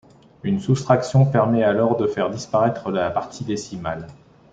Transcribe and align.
Une 0.41 0.59
soustraction 0.59 1.27
permet 1.27 1.61
alors 1.63 1.95
de 1.95 2.07
faire 2.07 2.31
disparaître 2.31 2.89
la 2.89 3.11
partie 3.11 3.43
décimale. 3.45 4.07